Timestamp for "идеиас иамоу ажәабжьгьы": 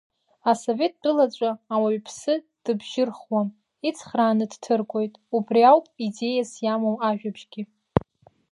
6.05-7.63